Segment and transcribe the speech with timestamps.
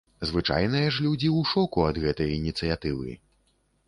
[0.27, 3.13] Звычайныя ж людзі ў шоку ад гэтай ініцыятывы.